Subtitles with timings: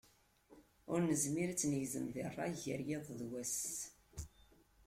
[0.91, 3.61] Ur nezmir ad tt-negzem di rray gar yiḍ akkeḍ wass.